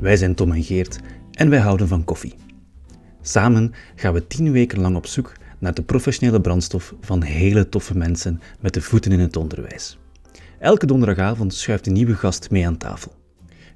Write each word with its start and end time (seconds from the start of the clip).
Wij 0.00 0.16
zijn 0.16 0.34
Tom 0.34 0.52
en 0.52 0.62
Geert 0.62 0.98
en 1.32 1.50
wij 1.50 1.58
houden 1.58 1.88
van 1.88 2.04
koffie. 2.04 2.34
Samen 3.22 3.72
gaan 3.94 4.12
we 4.12 4.26
tien 4.26 4.52
weken 4.52 4.80
lang 4.80 4.96
op 4.96 5.06
zoek 5.06 5.32
naar 5.58 5.74
de 5.74 5.82
professionele 5.82 6.40
brandstof 6.40 6.94
van 7.00 7.22
hele 7.22 7.68
toffe 7.68 7.96
mensen 7.96 8.40
met 8.60 8.74
de 8.74 8.80
voeten 8.80 9.12
in 9.12 9.20
het 9.20 9.36
onderwijs. 9.36 9.98
Elke 10.58 10.86
donderdagavond 10.86 11.54
schuift 11.54 11.86
een 11.86 11.92
nieuwe 11.92 12.14
gast 12.14 12.50
mee 12.50 12.66
aan 12.66 12.76
tafel. 12.76 13.12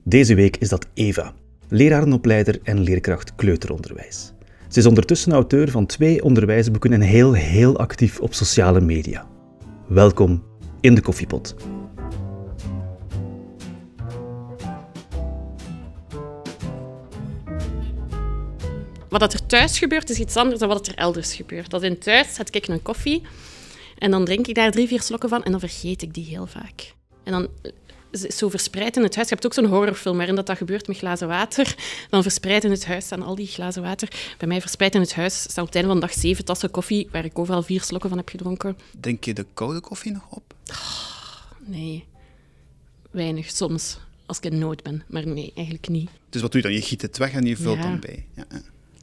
Deze 0.03 0.35
week 0.35 0.57
is 0.57 0.69
dat 0.69 0.87
Eva, 0.95 1.33
lerarenopleider 1.69 2.61
en 2.63 2.81
leerkracht 2.81 3.35
kleuteronderwijs. 3.35 4.33
Ze 4.69 4.79
is 4.79 4.87
ondertussen 4.87 5.33
auteur 5.33 5.71
van 5.71 5.87
twee 5.87 6.23
onderwijsboeken 6.23 6.93
en 6.93 7.01
heel, 7.01 7.33
heel 7.33 7.79
actief 7.79 8.21
op 8.21 8.35
sociale 8.35 8.81
media. 8.81 9.27
Welkom 9.89 10.43
in 10.81 10.95
de 10.95 11.01
koffiepot. 11.01 11.55
Wat 19.15 19.23
dat 19.23 19.33
er 19.33 19.47
thuis 19.47 19.79
gebeurt, 19.79 20.11
is 20.11 20.19
iets 20.19 20.37
anders 20.37 20.61
dan 20.61 20.69
wat 20.69 20.87
er 20.87 20.95
elders 20.95 21.35
gebeurt. 21.35 21.71
Dat 21.71 21.83
in 21.83 21.99
thuis 21.99 22.35
zet 22.35 22.55
ik 22.55 22.67
een 22.69 22.83
koffie 22.83 23.23
en 23.99 24.11
dan 24.11 24.25
drink 24.25 24.47
ik 24.47 24.55
daar 24.55 24.71
drie, 24.71 24.89
vier 24.89 25.03
slokken 25.03 25.29
van 25.29 25.43
en 25.43 25.51
dan 25.51 25.61
vergeet 25.61 26.03
ik 26.03 26.15
die 26.15 26.25
heel 26.25 26.47
vaak. 26.47 26.95
En 27.25 27.33
dan 27.33 27.49
het 28.11 28.35
zo 28.35 28.49
verspreid 28.49 28.97
in 28.97 29.03
het 29.03 29.15
huis. 29.15 29.29
Je 29.29 29.35
hebt 29.35 29.47
ook 29.47 29.55
zo'n 29.55 29.65
horrorfilm 29.65 30.17
waarin 30.17 30.35
dat, 30.35 30.47
dat 30.47 30.57
gebeurt 30.57 30.87
met 30.87 30.97
glazen 30.97 31.29
water. 31.29 31.75
Dan 32.11 32.23
verspreid 32.23 32.65
in 32.65 32.71
het 32.71 32.87
huis 32.87 33.05
staan 33.05 33.23
al 33.23 33.35
die 33.35 33.47
glazen 33.47 33.83
water. 33.83 34.09
Bij 34.39 34.49
mij 34.49 34.61
verspreid 34.61 34.95
in 34.95 35.01
het 35.01 35.15
huis 35.15 35.41
staan 35.41 35.65
op 35.65 35.67
het 35.67 35.75
einde 35.75 35.91
van 35.91 36.01
de 36.01 36.07
dag 36.07 36.17
zeven 36.17 36.45
tassen 36.45 36.71
koffie, 36.71 37.09
waar 37.11 37.25
ik 37.25 37.39
overal 37.39 37.63
vier 37.63 37.83
slokken 37.83 38.09
van 38.09 38.19
heb 38.19 38.29
gedronken. 38.29 38.79
Drink 39.01 39.25
je 39.25 39.35
de 39.35 39.47
koude 39.55 39.81
koffie 39.81 40.13
nog 40.13 40.27
op? 40.31 40.55
Nee, 41.67 42.05
weinig 43.11 43.51
soms. 43.51 43.99
Als 44.27 44.39
ik 44.39 44.45
in 44.53 44.59
nood 44.59 44.83
ben. 44.83 45.03
Maar 45.09 45.27
nee, 45.27 45.53
eigenlijk 45.55 45.89
niet. 45.89 46.11
Dus 46.31 46.43
wat 46.43 46.53
doe 46.53 46.61
je 46.61 46.67
dan? 46.67 46.77
Je 46.77 46.83
giet 46.83 47.03
het 47.03 47.17
weg 47.19 47.33
en 47.33 47.45
je 47.45 47.57
vult 47.57 47.77
Ja. 47.77 47.83
dan 47.83 48.01
bij. 48.01 48.27
Ja. 48.37 48.45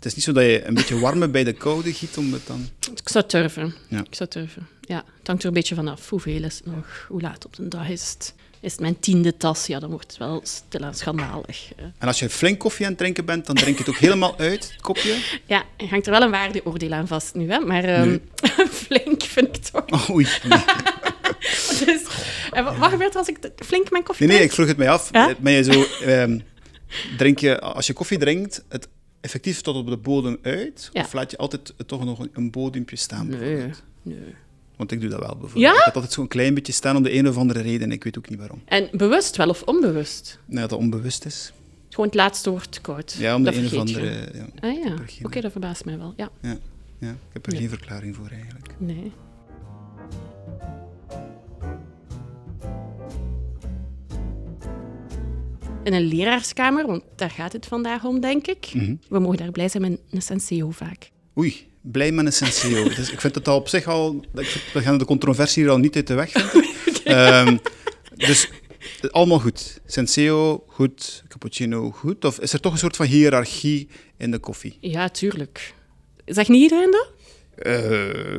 Het 0.01 0.09
is 0.09 0.15
niet 0.15 0.25
zo 0.25 0.31
dat 0.31 0.43
je 0.43 0.65
een 0.65 0.73
beetje 0.73 0.99
warme 0.99 1.29
bij 1.29 1.43
de 1.43 1.53
koude 1.53 1.93
giet 1.93 2.17
om 2.17 2.33
het 2.33 2.47
dan... 2.47 2.69
Ik 2.95 3.09
zou 3.09 3.23
durven. 3.27 3.73
Ja. 3.87 3.99
Ik 3.99 4.15
zou 4.15 4.29
durven. 4.29 4.67
Ja, 4.81 4.95
het 5.17 5.27
hangt 5.27 5.41
er 5.41 5.47
een 5.47 5.53
beetje 5.53 5.75
vanaf. 5.75 6.09
Hoeveel 6.09 6.43
is 6.43 6.55
het 6.55 6.65
nog? 6.65 7.05
Hoe 7.07 7.21
laat 7.21 7.45
op 7.45 7.55
de 7.55 7.67
dag 7.67 7.89
is 7.89 8.09
het? 8.13 8.33
Is 8.59 8.71
het 8.71 8.81
mijn 8.81 8.99
tiende 8.99 9.37
tas? 9.37 9.65
Ja, 9.67 9.79
dan 9.79 9.89
wordt 9.89 10.07
het 10.07 10.17
wel 10.17 10.41
stilaan 10.43 10.93
schandalig. 10.93 11.69
hè. 11.75 11.83
En 11.97 12.07
als 12.07 12.19
je 12.19 12.29
flink 12.29 12.59
koffie 12.59 12.85
aan 12.85 12.91
het 12.91 12.99
drinken 12.99 13.25
bent, 13.25 13.45
dan 13.45 13.55
drink 13.55 13.77
je 13.77 13.83
het 13.83 13.93
ook 13.93 13.99
helemaal 13.99 14.37
uit, 14.37 14.71
het 14.71 14.81
kopje. 14.81 15.15
Ja, 15.45 15.63
hangt 15.89 16.05
er 16.05 16.11
wel 16.11 16.21
een 16.21 16.31
waardeoordeel 16.31 16.91
aan 16.91 17.07
vast 17.07 17.35
nu, 17.35 17.51
hè? 17.51 17.59
maar 17.59 17.83
ehm, 17.83 18.17
flink 18.85 19.23
vind 19.23 19.55
ik 19.57 19.63
toch. 19.63 19.85
Oh, 19.85 20.09
oei. 20.09 20.27
Nee. 20.43 20.59
Dus, 21.85 22.01
en 22.51 22.63
wat, 22.63 22.77
wat 22.77 22.89
gebeurt 22.89 23.11
er 23.13 23.17
als 23.19 23.27
ik 23.27 23.37
flink 23.55 23.91
mijn 23.91 24.03
koffie 24.03 24.27
nee, 24.27 24.35
nee, 24.37 24.45
ik 24.45 24.51
vroeg 24.51 24.67
het 24.67 24.77
mij 24.77 24.89
af. 24.89 25.09
Ja? 25.11 25.35
Ben 25.39 25.53
je 25.53 25.63
zo... 25.63 25.85
ehm, 26.03 26.39
drink 27.17 27.39
je, 27.39 27.59
als 27.59 27.87
je 27.87 27.93
koffie 27.93 28.17
drinkt, 28.17 28.63
het 28.69 28.87
effectief 29.21 29.61
tot 29.61 29.75
op 29.75 29.87
de 29.87 29.97
bodem 29.97 30.37
uit? 30.41 30.89
Ja. 30.93 31.01
Of 31.01 31.13
laat 31.13 31.31
je 31.31 31.37
altijd 31.37 31.73
toch 31.85 32.05
nog 32.05 32.27
een, 32.33 32.51
bodempje 32.51 32.95
staan? 32.95 33.27
Nee, 33.27 33.39
bijvoorbeeld? 33.39 33.83
nee. 34.01 34.35
Want 34.75 34.91
ik 34.91 35.01
doe 35.01 35.09
dat 35.09 35.19
wel 35.19 35.35
bijvoorbeeld. 35.37 35.73
Ja? 35.73 35.77
Ik 35.79 35.85
heb 35.85 35.95
altijd 35.95 36.13
zo'n 36.13 36.27
klein 36.27 36.53
beetje 36.53 36.73
staan 36.73 36.95
om 36.95 37.03
de 37.03 37.13
een 37.13 37.27
of 37.27 37.37
andere 37.37 37.61
reden 37.61 37.81
en 37.81 37.91
ik 37.91 38.03
weet 38.03 38.17
ook 38.17 38.29
niet 38.29 38.39
waarom. 38.39 38.61
En 38.65 38.89
bewust 38.91 39.35
wel 39.37 39.49
of 39.49 39.63
onbewust? 39.63 40.39
Nee, 40.45 40.59
dat 40.59 40.69
dat 40.69 40.79
onbewust 40.79 41.25
is. 41.25 41.53
Gewoon 41.89 42.05
het 42.05 42.15
laatste 42.15 42.49
woord 42.49 42.81
koud. 42.81 43.15
Ja, 43.19 43.35
om 43.35 43.43
de 43.43 43.55
een 43.55 43.65
of 43.65 43.73
andere... 43.73 44.29
Ja, 44.33 44.45
Ah 44.59 44.83
ja, 44.83 44.95
oké, 45.23 45.41
dat 45.41 45.51
verbaast 45.51 45.85
mij 45.85 45.97
wel. 45.97 46.13
Ja, 46.17 46.29
ja, 46.41 46.57
ja, 46.97 47.09
ik 47.09 47.33
heb 47.33 47.45
er 47.45 47.55
geen 47.55 47.69
verklaring 47.69 48.15
voor 48.15 48.29
eigenlijk. 48.29 48.73
nee. 48.77 49.11
In 55.83 55.93
een 55.93 56.05
leraarskamer, 56.05 56.85
want 56.85 57.03
daar 57.15 57.29
gaat 57.29 57.53
het 57.53 57.65
vandaag 57.65 58.03
om, 58.03 58.19
denk 58.19 58.47
ik. 58.47 58.73
Mhm. 58.73 58.95
We 59.09 59.19
mogen 59.19 59.37
daar 59.37 59.51
blij 59.51 59.69
zijn 59.69 59.83
met 59.83 59.99
een 60.11 60.21
senseo 60.21 60.71
vaak. 60.71 61.11
Oei, 61.37 61.67
blij 61.81 62.11
met 62.11 62.25
een 62.25 62.33
senseo. 62.33 62.83
dus 62.95 63.11
ik 63.11 63.21
vind 63.21 63.35
het 63.35 63.47
al 63.47 63.57
op 63.57 63.67
zich 63.67 63.87
al... 63.87 64.25
We 64.73 64.81
gaan 64.81 64.97
de 64.97 65.05
controversie 65.05 65.63
hier 65.63 65.71
al 65.71 65.77
niet 65.77 65.95
uit 65.95 66.07
de 66.07 66.13
weg. 66.13 66.31
Ehm, 67.03 67.57
dus 68.15 68.49
eh, 69.01 69.09
allemaal 69.09 69.39
goed. 69.39 69.81
Senseo, 69.85 70.63
goed. 70.67 71.23
Cappuccino, 71.27 71.91
goed. 71.91 72.25
Of 72.25 72.39
is 72.39 72.53
er 72.53 72.59
toch 72.59 72.71
een 72.71 72.77
soort 72.77 72.95
van 72.95 73.05
hiërarchie 73.05 73.87
in 74.17 74.31
de 74.31 74.39
koffie? 74.39 74.77
Ja, 74.79 75.09
tuurlijk. 75.09 75.73
Zegt 76.25 76.49
niet 76.49 76.61
iedereen 76.61 76.91
dat? 76.91 77.09
Eh, 77.55 77.73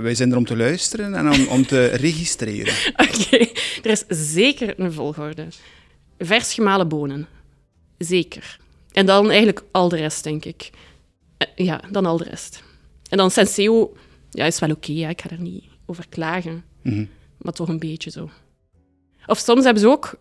wij 0.00 0.14
zijn 0.14 0.30
er 0.30 0.36
om 0.36 0.44
te 0.44 0.56
luisteren 0.56 1.14
en 1.14 1.30
om, 1.30 1.46
om 1.46 1.66
te 1.66 1.84
registreren. 2.06 2.74
Oké, 2.92 3.36
er 3.82 3.90
is 3.90 4.04
zeker 4.08 4.80
een 4.80 4.92
volgorde. 4.92 5.46
Vers 6.18 6.54
gemalen 6.54 6.88
bonen. 6.88 7.28
Zeker. 8.04 8.58
En 8.92 9.06
dan 9.06 9.26
eigenlijk 9.28 9.62
al 9.70 9.88
de 9.88 9.96
rest, 9.96 10.24
denk 10.24 10.44
ik. 10.44 10.70
Eh, 11.36 11.48
Ja, 11.54 11.80
dan 11.90 12.06
al 12.06 12.16
de 12.16 12.24
rest. 12.24 12.62
En 13.08 13.16
dan 13.16 13.30
Senseo, 13.30 13.96
ja, 14.30 14.44
is 14.44 14.58
wel 14.58 14.70
oké, 14.70 14.92
ja, 14.92 15.08
ik 15.08 15.20
ga 15.20 15.30
er 15.30 15.40
niet 15.40 15.64
over 15.86 16.08
klagen. 16.08 16.64
Mhm. 16.82 17.04
Maar 17.38 17.52
toch 17.52 17.68
een 17.68 17.78
beetje 17.78 18.10
zo. 18.10 18.30
Of 19.26 19.38
soms 19.38 19.64
hebben 19.64 19.82
ze 19.82 19.88
ook, 19.88 20.14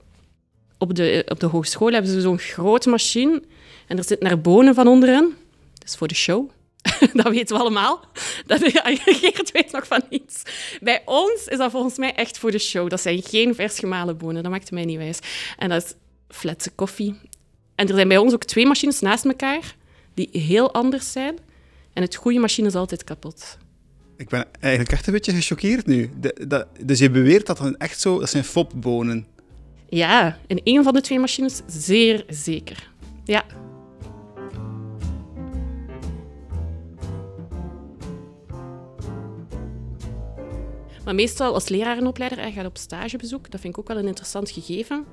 op 0.77 0.95
de, 0.95 1.25
op 1.27 1.39
de 1.39 1.45
hogeschool 1.45 1.91
hebben 1.91 2.11
ze 2.11 2.21
zo'n 2.21 2.39
grote 2.39 2.89
machine 2.89 3.41
en 3.87 3.97
er 3.97 4.03
zitten 4.03 4.29
er 4.29 4.41
bonen 4.41 4.73
van 4.75 4.87
onderin. 4.87 5.33
Dat 5.73 5.87
is 5.87 5.95
voor 5.95 6.07
de 6.07 6.15
show. 6.15 6.49
dat 7.13 7.29
weten 7.29 7.55
we 7.55 7.61
allemaal. 7.61 8.05
Dat, 8.45 8.61
Geert 8.63 9.51
weet 9.51 9.71
nog 9.71 9.87
van 9.87 10.01
niets. 10.09 10.41
Bij 10.81 11.01
ons 11.05 11.45
is 11.47 11.57
dat 11.57 11.71
volgens 11.71 11.97
mij 11.97 12.13
echt 12.13 12.37
voor 12.37 12.51
de 12.51 12.59
show. 12.59 12.89
Dat 12.89 13.01
zijn 13.01 13.21
geen 13.23 13.55
vers 13.55 13.79
gemalen 13.79 14.17
bonen. 14.17 14.43
Dat 14.43 14.51
maakt 14.51 14.71
mij 14.71 14.85
niet 14.85 14.97
wijs. 14.97 15.19
En 15.57 15.69
dat 15.69 15.83
is 15.83 15.93
fletse 16.35 16.69
koffie. 16.71 17.19
En 17.81 17.87
er 17.87 17.95
zijn 17.95 18.07
bij 18.07 18.17
ons 18.17 18.33
ook 18.33 18.43
twee 18.43 18.65
machines 18.65 18.99
naast 18.99 19.25
elkaar 19.25 19.75
die 20.13 20.29
heel 20.31 20.73
anders 20.73 21.11
zijn. 21.11 21.37
En 21.93 22.01
het 22.01 22.15
goede 22.15 22.39
machine 22.39 22.67
is 22.67 22.75
altijd 22.75 23.03
kapot. 23.03 23.57
Ik 24.17 24.29
ben 24.29 24.45
eigenlijk 24.59 24.93
echt 24.93 25.07
een 25.07 25.13
beetje 25.13 25.31
gechoqueerd 25.31 25.85
nu. 25.85 26.09
De- 26.19 26.67
dus 26.81 26.99
je 26.99 27.09
beweert 27.09 27.45
dat 27.45 27.57
dan 27.57 27.77
echt 27.77 27.99
zo... 27.99 28.19
Dat 28.19 28.29
zijn 28.29 28.43
fopbonen. 28.43 29.27
Ja, 29.89 30.37
in 30.47 30.61
één 30.63 30.83
van 30.83 30.93
de 30.93 31.01
twee 31.01 31.19
machines 31.19 31.61
zeer 31.67 32.23
zeker. 32.27 32.91
Ja. 33.23 33.45
Maar 41.05 41.15
meestal 41.15 41.53
als 41.53 41.69
lerarenopleider 41.69 42.37
en 42.37 42.51
gaat 42.51 42.65
op 42.65 42.77
stagebezoek, 42.77 43.51
dat 43.51 43.61
vind 43.61 43.73
ik 43.73 43.79
ook 43.79 43.87
wel 43.87 43.97
een 43.97 44.07
interessant 44.07 44.51
gegeven, 44.51 45.05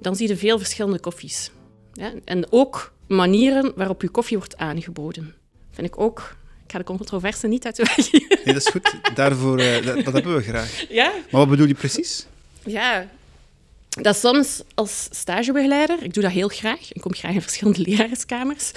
dan 0.00 0.16
zie 0.16 0.28
je 0.28 0.36
veel 0.36 0.58
verschillende 0.58 1.00
koffies. 1.00 1.50
Ja? 1.94 2.12
En 2.24 2.52
ook 2.52 2.92
manieren 3.06 3.72
waarop 3.76 4.02
je 4.02 4.08
koffie 4.08 4.36
wordt 4.36 4.56
aangeboden. 4.56 5.34
Vind 5.70 5.86
ik 5.86 6.00
ook... 6.00 6.36
Ik 6.64 6.78
ga 6.78 6.78
de 6.78 6.84
controverse 6.84 7.46
niet 7.46 7.64
uit 7.64 7.76
de 7.76 7.92
weg. 7.96 8.12
Nee, 8.12 8.54
dat 8.54 8.56
is 8.56 8.68
goed. 8.68 8.94
Daarvoor, 9.14 9.58
eh, 9.58 9.86
dat, 9.86 10.04
dat 10.04 10.14
hebben 10.14 10.34
we 10.34 10.42
graag. 10.42 10.84
ja? 10.88 11.10
Maar 11.10 11.40
wat 11.40 11.48
bedoel 11.48 11.66
je 11.66 11.74
precies? 11.74 12.26
Ja, 12.64 13.08
dat 14.00 14.16
soms 14.16 14.62
als 14.74 15.08
stagebegeleider, 15.10 16.02
ik 16.02 16.14
doe 16.14 16.22
dat 16.22 16.32
heel 16.32 16.48
graag. 16.48 16.92
Ik 16.92 17.00
kom 17.00 17.14
graag 17.14 17.34
in 17.34 17.42
verschillende 17.42 17.80
leraarskamers. 17.90 18.72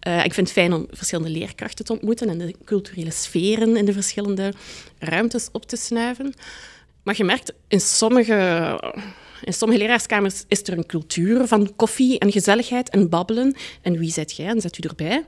Eh, 0.00 0.24
ik 0.24 0.34
vind 0.34 0.48
het 0.48 0.56
fijn 0.56 0.72
om 0.72 0.86
verschillende 0.90 1.30
leerkrachten 1.30 1.84
te 1.84 1.92
ontmoeten 1.92 2.28
en 2.28 2.38
de 2.38 2.54
culturele 2.64 3.10
sferen 3.10 3.76
in 3.76 3.84
de 3.84 3.92
verschillende 3.92 4.52
ruimtes 4.98 5.48
op 5.52 5.66
te 5.66 5.76
snuiven. 5.76 6.34
Maar 7.02 7.14
je 7.16 7.24
merkt, 7.24 7.52
in 7.68 7.80
sommige, 7.80 8.34
in 9.44 9.52
sommige 9.52 9.80
leraarskamers 9.80 10.44
is 10.48 10.62
er 10.62 10.78
een 10.78 10.86
cultuur 10.86 11.46
van 11.46 11.76
koffie 11.76 12.18
en 12.18 12.32
gezelligheid 12.32 12.90
en 12.90 13.08
babbelen. 13.08 13.54
En 13.82 13.98
wie 13.98 14.10
zet 14.10 14.36
jij 14.36 14.46
en 14.46 14.60
zet 14.60 14.84
u 14.84 14.88
erbij? 14.88 15.26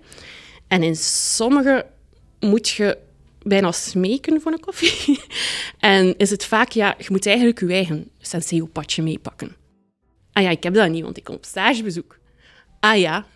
En 0.69 0.83
in 0.83 0.97
sommige 0.97 1.87
moet 2.41 2.69
je 2.69 2.99
bijna 3.43 3.73
smeken 3.73 4.41
voor 4.41 4.53
een 4.53 4.61
koffie. 4.61 5.21
en 5.79 6.17
is 6.17 6.31
het 6.31 6.45
vaak, 6.45 6.71
ja, 6.71 6.95
je 6.99 7.07
moet 7.09 7.27
eigenlijk 7.27 7.61
je 7.61 7.73
eigen 7.73 8.11
senseo-padje 8.19 9.03
meepakken. 9.03 9.57
Ah 10.33 10.43
ja, 10.43 10.51
ik 10.51 10.63
heb 10.63 10.75
dat 10.75 10.91
niet, 10.91 11.03
want 11.03 11.17
ik 11.17 11.25
kom 11.25 11.35
op 11.35 11.45
stagebezoek. 11.45 12.19
Ah 12.81 12.99
ja, 12.99 13.27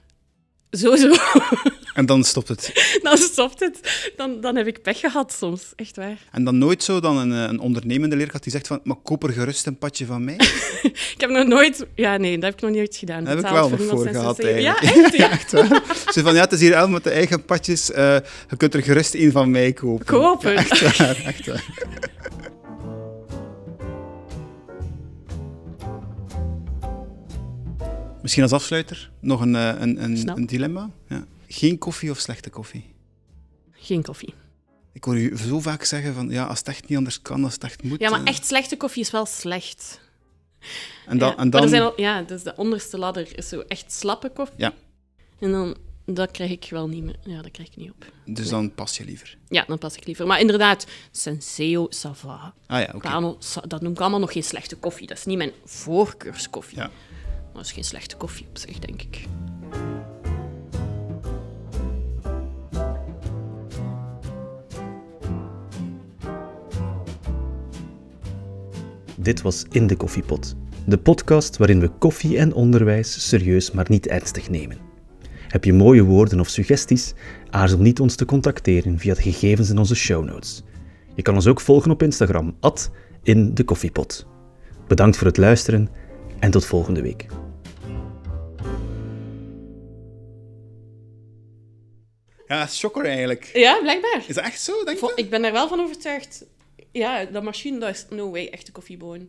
zo 0.71 0.97
zo. 0.97 1.09
En 1.97 2.07
dan 2.07 2.25
stopt 2.25 2.49
het. 2.49 2.73
dan 3.03 3.17
stopt 3.17 3.61
het. 3.61 4.11
Dan, 4.17 4.41
dan 4.41 4.57
heb 4.57 4.67
ik 4.67 4.83
pech 4.83 4.99
gehad 5.01 5.33
soms, 5.33 5.73
echt 5.77 5.97
waar. 5.97 6.19
En 6.33 6.45
dan 6.45 6.59
nooit 6.59 6.83
zo 6.83 7.01
dan 7.01 7.17
een, 7.17 7.33
eh, 7.33 7.43
een 7.43 7.59
ondernemende 7.61 8.17
leerkracht 8.17 8.43
die 8.43 8.53
zegt 8.53 8.67
van, 8.67 8.81
maar 8.85 8.97
koop 8.97 9.23
er 9.25 9.33
gerust 9.33 9.67
een 9.67 9.79
padje 9.79 10.07
van 10.07 10.25
mij. 10.25 10.35
Ik 11.15 11.15
heb 11.17 11.31
nog 11.31 11.47
nooit... 11.47 11.87
Ja, 11.95 12.17
nee, 12.17 12.35
dat 12.35 12.43
heb 12.45 12.53
ik 12.55 12.61
nog 12.61 12.71
nooit 12.71 12.97
gedaan. 12.97 13.25
Dat 13.25 13.37
heb 13.37 13.45
ik 13.45 13.51
wel 13.51 13.69
nog 13.69 13.83
voor 13.83 14.09
gehad. 14.09 14.37
Ja, 14.43 14.81
echt? 14.81 15.17
Ja. 15.17 15.31
Echt 15.31 15.53
waar. 15.53 15.83
Ze 16.13 16.21
van, 16.23 16.35
ja, 16.35 16.41
het 16.41 16.53
is 16.53 16.61
hier 16.61 16.73
El 16.73 16.89
met 16.89 17.05
de 17.05 17.11
eigen 17.11 17.45
padjes. 17.45 17.91
eh, 17.93 18.17
je 18.49 18.57
kunt 18.57 18.75
er 18.75 18.83
gerust 18.83 19.15
een 19.15 19.33
van 19.33 19.51
mij 19.51 19.73
kopen. 19.73 20.07
Kopen. 20.07 20.53
Ja, 20.53 20.59
echt 20.59 20.99
waar, 20.99 21.17
echt 21.25 21.47
waar. 21.47 21.65
Misschien 28.23 28.43
als 28.43 28.53
afsluiter 28.53 29.11
nog 29.21 29.41
een, 29.41 29.55
eh, 29.57 29.73
een, 29.79 30.03
een, 30.03 30.29
een 30.29 30.47
dilemma. 30.47 30.91
Ja. 31.09 31.25
Geen 31.49 31.79
koffie 31.79 32.11
of 32.11 32.19
slechte 32.19 32.51
koffie? 32.51 32.95
Geen 33.73 34.03
koffie. 34.03 34.35
Ik 34.93 35.05
hoor 35.05 35.17
u 35.17 35.37
zo 35.37 35.61
vaak 35.61 35.85
zeggen 35.85 36.15
van, 36.15 36.31
ja, 36.31 36.45
als 36.45 36.59
het 36.59 36.69
echt 36.69 36.89
niet 36.89 36.99
anders 36.99 37.23
kan, 37.23 37.45
als 37.45 37.53
het 37.53 37.65
echt 37.65 37.83
moet. 37.83 38.01
Ja, 38.01 38.11
maar 38.11 38.21
eh, 38.21 38.27
echt 38.27 38.47
slechte 38.47 38.77
koffie 38.77 39.03
is 39.03 39.11
wel 39.11 39.27
slecht. 39.27 40.01
En 41.07 41.19
dan... 41.19 41.29
ja. 41.29 41.37
En 41.37 41.45
er 41.45 41.51
dan 41.51 41.69
zijn 41.69 41.83
al, 41.83 42.01
ja, 42.01 42.23
dus 42.23 42.43
de 42.43 42.57
onderste 42.57 42.99
ladder 42.99 43.39
is 43.39 43.49
zo 43.49 43.61
echt 43.61 43.93
slappe 43.93 44.31
koffie. 44.31 44.59
Ja. 44.59 44.75
En 45.39 45.51
dan, 45.51 45.77
dat 46.05 46.31
krijg 46.31 46.51
ik 46.51 46.67
wel 46.71 46.89
niet 46.89 47.05
meer. 47.05 47.17
Ja, 47.23 47.43
dat 47.43 47.51
krijg 47.51 47.69
ik 47.69 47.77
niet 47.77 47.91
op. 47.91 48.13
dus 48.25 48.49
dan 48.49 48.75
pas 48.75 48.97
je 48.97 49.05
liever. 49.05 49.37
Ja, 49.49 49.65
dan 49.67 49.79
pas 49.79 49.97
ik 49.97 50.07
liever. 50.07 50.27
Maar 50.27 50.41
inderdaad, 50.41 50.87
Senseo, 51.11 51.87
Sava. 51.89 52.55
Ah 52.67 52.81
ja, 52.81 52.93
oké. 52.95 53.37
Dat 53.69 53.81
noem 53.81 53.93
ik 53.93 54.01
allemaal 54.01 54.21
nog 54.21 54.33
geen 54.33 54.45
slechte 54.45 54.77
koffie. 54.77 55.07
Dat 55.07 55.17
is 55.17 55.25
niet 55.25 55.37
mijn 55.37 55.53
voorkeurskoffie. 55.65 56.79
Ja. 56.79 56.91
Dat 57.53 57.65
is 57.65 57.73
geen 57.73 57.85
slechte 57.85 58.17
koffie 58.17 58.47
op 58.49 58.59
zich, 58.59 58.79
denk 58.79 59.03
ik. 59.03 59.06
Dit 69.27 69.43
was 69.43 69.65
In 69.71 69.87
de 69.87 69.97
Koffiepot, 69.97 70.55
de 70.85 70.99
podcast 70.99 71.57
waarin 71.57 71.81
we 71.81 71.89
koffie 71.89 72.39
en 72.39 72.53
onderwijs 72.53 73.29
serieus 73.29 73.71
maar 73.71 73.87
niet 73.89 74.07
ernstig 74.07 74.51
nemen. 74.51 74.79
Heb 75.49 75.65
je 75.65 75.73
mooie 75.73 76.03
woorden 76.03 76.41
of 76.41 76.49
suggesties? 76.49 77.15
Aarzel 77.51 77.79
niet 77.79 78.01
ons 78.01 78.15
te 78.15 78.25
contacteren 78.25 78.99
via 78.99 79.15
de 79.15 79.23
gegevens 79.23 79.71
in 79.71 79.79
onze 79.79 79.95
show 79.95 80.25
notes. 80.25 80.63
Je 81.15 81.23
kan 81.23 81.35
ons 81.35 81.47
ook 81.47 81.61
volgen 81.61 81.91
op 81.91 82.03
Instagram, 82.03 82.57
at 82.61 82.91
in 83.23 83.55
de 83.55 83.65
koffiepot. 83.65 84.27
Bedankt 84.87 85.17
voor 85.17 85.27
het 85.27 85.37
luisteren 85.37 85.89
en 86.39 86.51
tot 86.51 86.65
volgende 86.65 87.03
week. 87.03 87.27
Ja, 92.47 92.67
shocker 92.67 93.05
eigenlijk. 93.05 93.51
Ja, 93.53 93.79
blijkbaar. 93.81 94.25
Is 94.29 94.35
dat 94.35 94.45
echt 94.45 94.61
zo, 94.61 94.85
denk 94.85 94.99
je? 94.99 95.13
Ik 95.15 95.31
ben 95.31 95.45
er 95.45 95.53
wel 95.53 95.69
van 95.69 95.81
overtuigd. 95.81 96.45
Ja, 96.97 97.25
dat 97.25 97.43
machine, 97.43 97.79
dat 97.79 97.95
is 97.95 98.07
no 98.09 98.31
way 98.31 98.47
echte 98.47 98.73
koffieboon. 98.73 99.21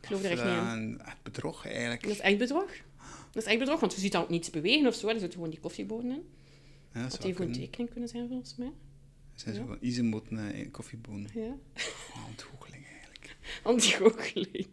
Ik 0.00 0.06
geloof 0.06 0.22
er 0.22 0.30
echt 0.30 0.44
niet 0.44 0.52
in. 0.52 0.96
Ja, 0.98 1.06
echt 1.06 1.22
bedrog, 1.22 1.66
eigenlijk. 1.66 2.02
Dat 2.02 2.10
is 2.10 2.20
echt 2.20 2.38
bedrog. 2.38 2.70
Dat 3.32 3.42
is 3.42 3.48
echt 3.48 3.58
bedrog, 3.58 3.80
want 3.80 3.94
je 3.94 4.00
ziet 4.00 4.12
dan 4.12 4.22
ook 4.22 4.28
niets 4.28 4.50
bewegen 4.50 4.86
of 4.86 4.94
zo. 4.94 5.08
Er 5.08 5.18
zit 5.18 5.32
gewoon 5.32 5.50
die 5.50 5.60
koffiebonen 5.60 6.10
in. 6.10 6.28
Ja, 6.92 7.02
dat 7.02 7.10
Dat 7.10 7.20
zou 7.20 7.32
even 7.32 7.46
een 7.46 7.52
tekening 7.52 7.90
kunnen 7.90 8.08
zijn, 8.08 8.28
volgens 8.28 8.56
mij. 8.56 8.66
Er 9.34 9.40
zijn 9.40 9.54
zo 9.54 9.66
van 9.66 10.38
uh, 10.38 10.70
koffiebonen. 10.70 11.30
Ja. 11.34 11.56
Eigenlijk. 12.92 13.36
Anti-goocheling. 13.62 14.66